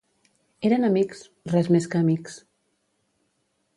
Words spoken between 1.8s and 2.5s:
que amics.